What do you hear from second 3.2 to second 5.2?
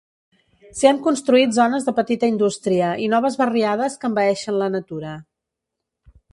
barriades que envaeixen la natura.